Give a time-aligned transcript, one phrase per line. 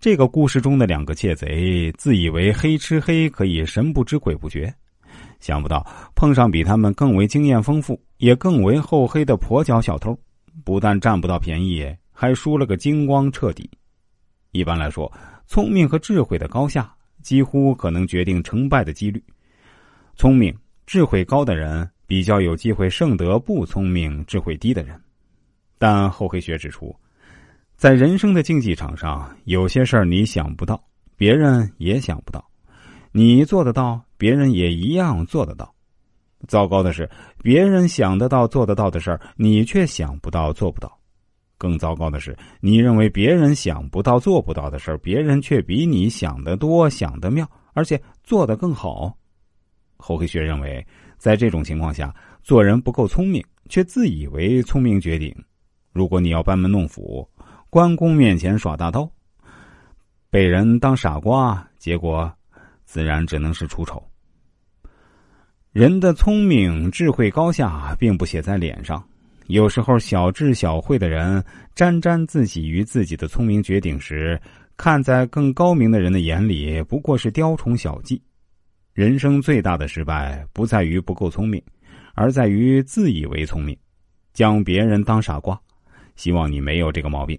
[0.00, 4.72] 这个故事中的两个窃贼自以为黑吃黑可以神不知鬼不觉，
[5.40, 10.18] 想不到碰上比他们更为经验丰富、也更为厚黑的跛脚小偷，
[10.64, 13.68] 不但占不到便宜，还输了个精光彻底。
[14.52, 15.12] 一般来说，
[15.46, 16.90] 聪明和智慧的高下
[17.22, 19.22] 几乎可能决定成败的几率。
[20.16, 20.56] 聪明、
[20.86, 24.98] 智慧高的人比较有机会胜得不聪明、智慧低的人。
[25.76, 26.96] 但厚黑学指出。
[27.80, 30.78] 在人生的竞技场上，有些事儿你想不到，
[31.16, 32.38] 别人也想不到；
[33.10, 35.74] 你做得到，别人也一样做得到。
[36.46, 37.08] 糟糕的是，
[37.42, 40.94] 别人想得到、做得到的事儿，你却想不到、做不到。
[41.56, 49.16] 更糟糕的是，你认为别人想不到、做不到的事儿，别人却比你想得多、想得妙，而且做得更好。
[49.96, 50.86] 厚黑学认为，
[51.16, 55.34] 在这种情况下，做人不够聪明，却自以为聪明绝顶。
[55.94, 57.26] 如果你要班门弄斧。
[57.70, 59.08] 关公面前耍大刀，
[60.28, 62.28] 被人当傻瓜，结果
[62.84, 64.04] 自然只能是出丑。
[65.70, 69.00] 人的聪明智慧高下，并不写在脸上。
[69.46, 74.40] 有时候，小智小慧的人沾沾自喜于自己的聪明绝顶时，
[74.76, 78.20] 看在更高明的人的眼里，不过是雕虫小技。
[78.92, 81.62] 人生最大的失败，不在于不够聪明，
[82.14, 83.78] 而在于自以为聪明，
[84.32, 85.56] 将别人当傻瓜。
[86.16, 87.38] 希望你没有这个毛病。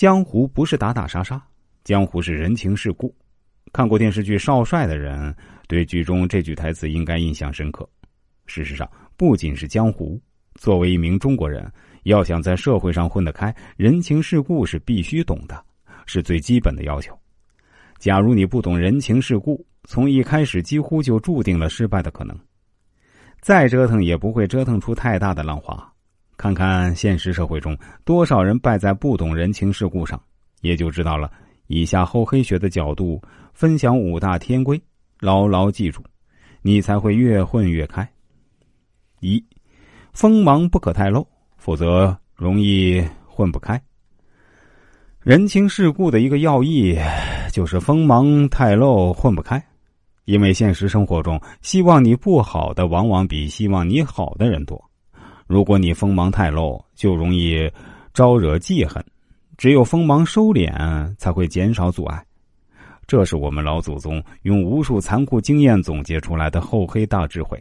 [0.00, 1.38] 江湖不是打打杀杀，
[1.84, 3.14] 江湖是人情世故。
[3.70, 5.36] 看过电视剧《少帅》的人，
[5.68, 7.86] 对剧中这句台词应该印象深刻。
[8.46, 10.18] 事实上，不仅是江湖，
[10.54, 11.70] 作为一名中国人，
[12.04, 15.62] 要想在社会上混得开，人情世故是必须懂的，
[16.06, 17.14] 是最基本的要求。
[17.98, 22.34] 假如你不懂人情世故，从一开始几乎就注定了失败的可能。
[23.42, 25.92] 再折腾也不会折腾出太大的浪花。
[26.40, 30.18] 看看现实社会中多少人败在不懂人情世故上，
[30.62, 31.30] 也就知道了。
[31.66, 33.20] 以下厚黑学的角度
[33.52, 34.80] 分享五大天规，
[35.18, 36.02] 牢牢记住，
[36.62, 38.10] 你才会越混越开。
[39.20, 39.44] 一，
[40.14, 43.78] 锋芒不可太露，否则容易混不开。
[45.20, 46.98] 人情世故的一个要义
[47.52, 49.62] 就是锋芒太露混不开，
[50.24, 54.89] 因为现实生活中希望你不好的往往比希望你好的人多。
[55.50, 57.68] 如果你锋芒太露，就容易
[58.14, 59.02] 招惹记恨；
[59.58, 62.24] 只有锋芒收敛，才会减少阻碍。
[63.04, 67.60] 这是我们老祖宗用无数残酷经验总结出来的厚黑大智慧。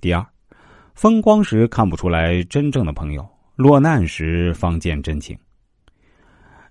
[0.00, 0.26] 第二，
[0.94, 5.38] 风光时看不出来真正的朋友，落难时方见真情。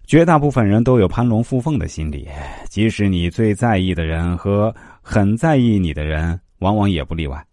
[0.07, 2.27] 绝大部分人都有攀龙附凤的心理，
[2.67, 7.45] 即使你最在意的人和很在意你的人，往往也不例外。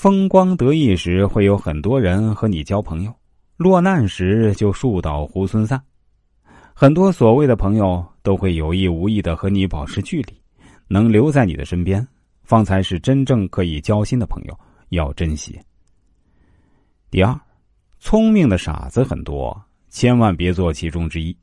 [0.00, 3.12] 风光得意时，会有很多人和你交朋友；
[3.58, 5.78] 落难时，就树倒猢狲散。
[6.72, 10.32] 很多所谓的朋友，都会有意无意的和你保持距离。
[10.88, 12.08] 能留在你的身边，
[12.42, 14.58] 方才是真正可以交心的朋友，
[14.88, 15.60] 要珍惜。
[17.10, 17.38] 第二，
[17.98, 19.54] 聪明的傻子很多，
[19.90, 21.36] 千万别做其中之一。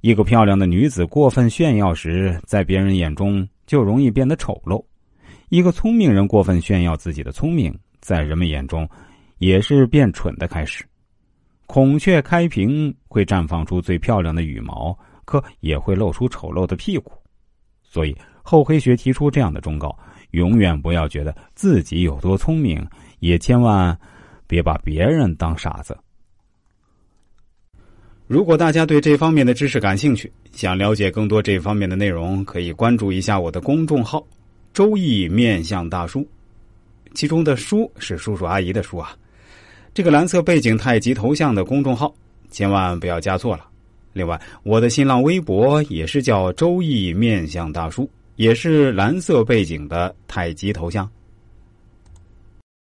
[0.00, 4.80] 一个漂亮的女子过分炫耀时，在别人眼中就容易变得丑陋。
[5.48, 8.86] 一个聪明人过分炫耀自己的聪明，在人们眼中，
[9.38, 10.84] 也是变蠢的开始。
[11.66, 17.12] 孔雀开屏会绽放出最漂亮的羽毛，可也会露出丑陋的屁股。
[17.82, 19.98] 所以厚黑学提出这样的忠告：
[20.32, 22.86] 永远不要觉得自己有多聪明，
[23.20, 23.98] 也千万
[24.46, 25.96] 别把别人当傻子。
[28.26, 34.22] 如果大家对这方面的知识感兴趣，想了解更多这方面的内容，可以关注一下我的公众号。
[34.78, 36.24] 周易面向大叔，
[37.12, 39.10] 其中的“叔”是叔叔阿姨的“叔”啊。
[39.92, 42.14] 这个蓝色背景太极头像的公众号，
[42.48, 43.66] 千万不要加错了。
[44.12, 51.10] 另外，我的新浪微博也是叫“周易面向大叔”，也是蓝色背景的太极头像。